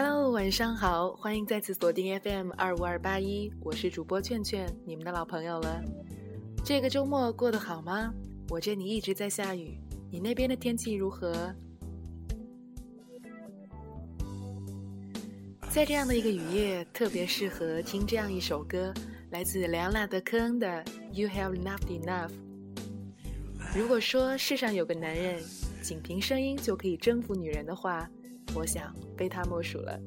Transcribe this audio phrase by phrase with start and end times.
[0.00, 5.82] Hello，晚上好，欢迎再次锁定 FM 二五二八一，我是主播劝劝，你们的老朋友了。
[6.64, 8.14] 这个周末过得好吗？
[8.48, 9.76] 我这里一直在下雨，
[10.08, 11.52] 你那边的天气如何？
[15.68, 18.94] 在这样的一个雨夜，特别适合听这样一首歌，
[19.30, 20.68] 来自莱昂纳德·科恩的
[21.12, 22.28] 《You Have Not Enough》。
[23.74, 25.42] 如果说世上有个男人，
[25.82, 28.08] 仅凭声音就可以征服女人的话，
[28.54, 29.98] 我想非他莫属了。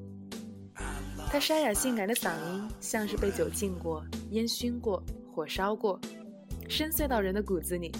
[1.31, 5.01] 他沙哑性感的嗓音，像是被酒浸过、烟熏过、
[5.33, 5.99] 火烧过，
[6.67, 7.91] 深邃到人的骨子里。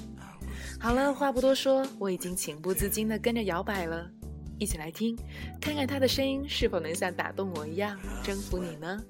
[0.80, 4.09] 好了，话不多说，我已经情不自禁地跟着摇摆了。
[4.59, 5.17] 一起来听，
[5.59, 9.02] 看看他的声音是否能像打动我一样征服你呢？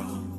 [0.00, 0.29] world.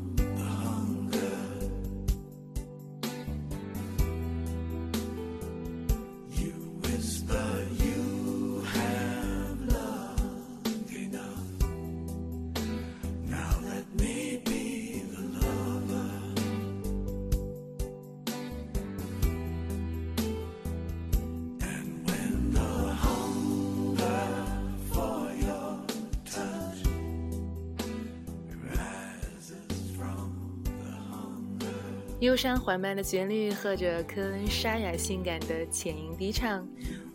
[32.21, 36.63] 忧伤缓慢的旋律和着科恩沙哑性感的浅吟低唱，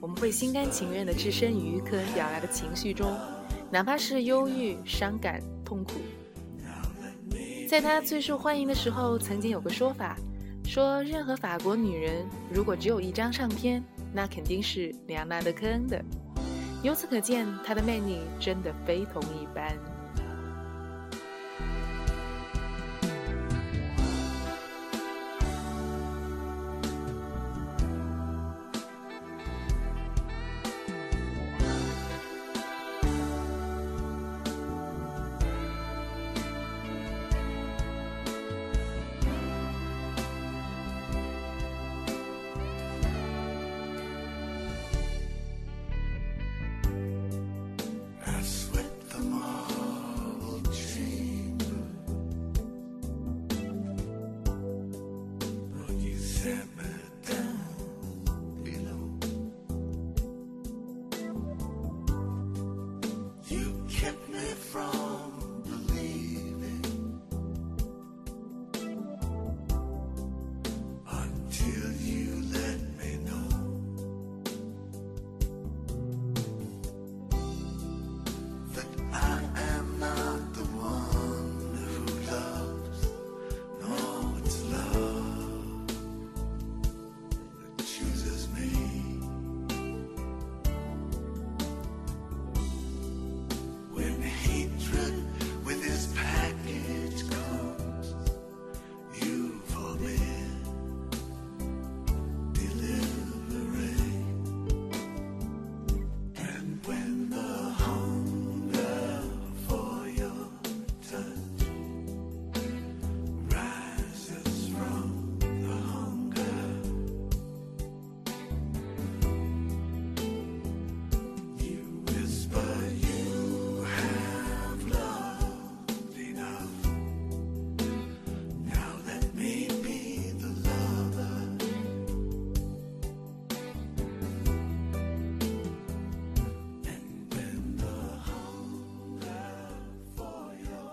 [0.00, 3.17] 我们会心甘情愿地置身于科恩表达的情绪中，
[3.71, 5.93] 哪怕是忧郁、伤感、痛苦。
[7.69, 10.17] 在他最受欢迎的时候，曾经有个说法，
[10.65, 13.81] 说任何法国女人如果只有一张唱片，
[14.12, 16.05] 那肯定是里昂纳德·科恩的。
[16.83, 19.73] 由此可见，他的魅力真的非同一般。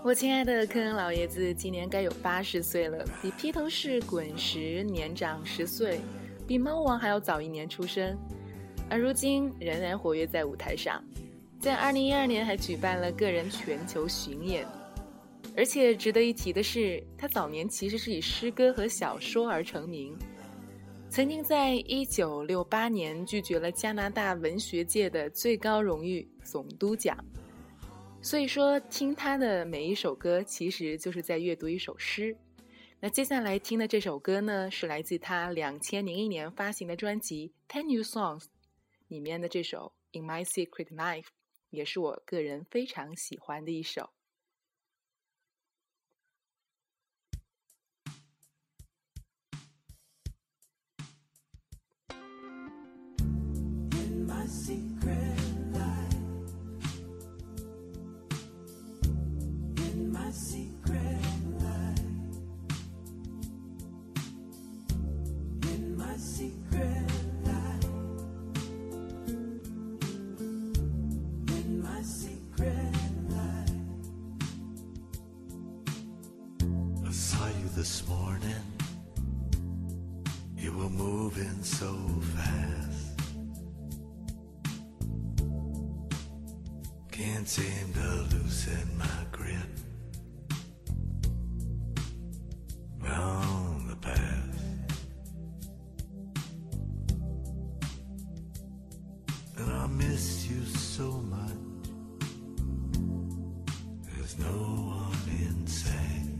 [0.04, 5.98] 我亲爱的科恩老爷子今年该有八十岁了，比披头士滚石年长十岁，
[6.46, 8.14] 比猫王还要早一年出生。
[8.90, 11.02] 而如今仍然活跃在舞台上，
[11.58, 14.66] 在2012年还举办了个人全球巡演。
[15.56, 20.14] 而且值得一提的是，他早年其实是以诗歌和小说而成名，
[21.08, 27.16] 曾经在1968年拒绝了加拿大文学界的最高荣誉总督奖。
[28.24, 32.34] 所以说，听他的每一首歌，其实就是在阅读一首诗。
[32.98, 38.44] 那接下来听的这首歌呢，是来自他两千零一年发行的专辑《Ten New Songs》
[39.08, 41.24] 里面的这首《In My Secret Life》，
[41.68, 44.13] 也是我个人非常喜欢的一首。
[87.14, 89.83] Can't seem to loosen my grip
[99.56, 101.50] And I miss you so much.
[104.02, 106.30] There's no one inside.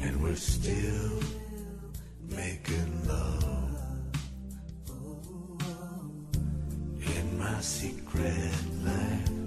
[0.00, 1.20] And we're still
[2.28, 3.78] making love
[7.00, 8.52] in my secret
[8.84, 9.39] life.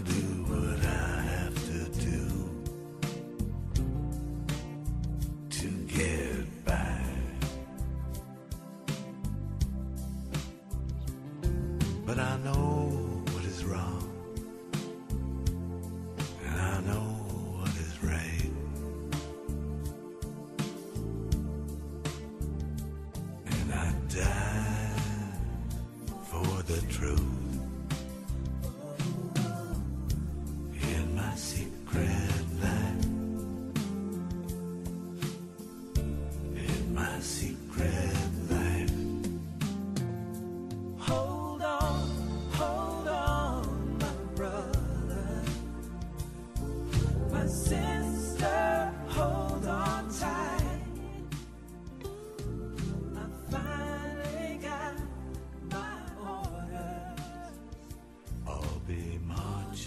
[0.00, 0.37] Do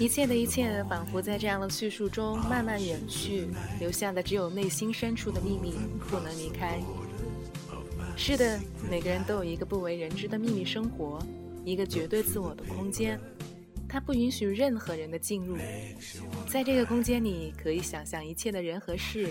[0.02, 3.48] 一切的一切，仿佛在这样的叙述中慢慢远去，
[3.80, 5.76] 留下的只有内心深处的秘密，
[6.10, 6.82] 不能离开。
[8.18, 8.60] 是的，
[8.90, 11.24] 每个人都有一个不为人知的秘密生活，
[11.64, 13.20] 一个绝对自我的空间，
[13.88, 15.56] 它不允许任何人的进入。
[16.50, 19.30] 在这个空间里，可以想象一切的人和事，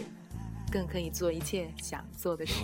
[0.70, 2.62] 更可以做一切想做的事。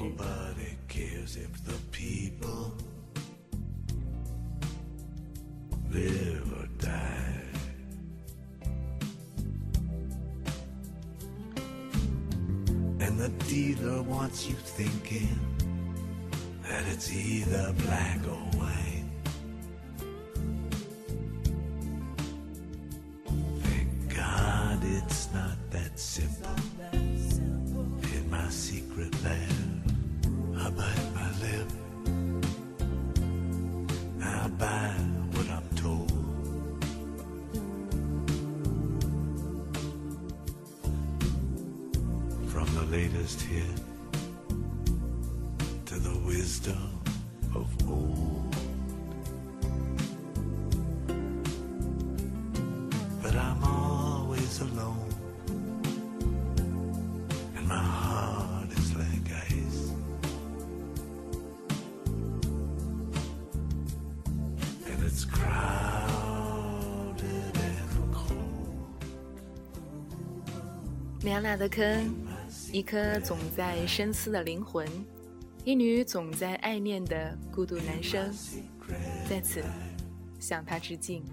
[5.93, 7.46] Live or die.
[13.19, 15.39] And the dealer wants you thinking
[16.63, 19.05] that it's either black or white.
[23.63, 26.66] Thank God it's not that simple.
[42.92, 43.64] latest hit
[45.86, 47.02] to the wisdom
[47.56, 48.56] of old.
[53.24, 55.10] But I'm always alone,
[57.56, 59.92] and my heart is like ice.
[64.88, 66.44] And it's crowded
[67.56, 68.98] and cold.
[71.24, 72.14] 梁娜的坑，
[72.73, 74.87] 一颗总在深思的灵魂
[75.65, 78.33] 一女总在爱恋的孤独男生。
[79.29, 79.63] 在此
[80.39, 81.25] 向他致敬。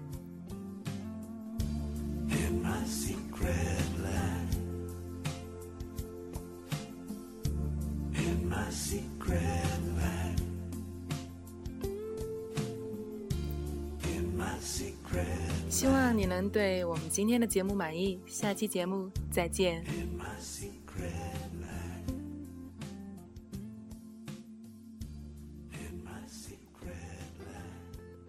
[15.68, 19.84] 希望你能对我们今天的节目满意下期节目再见。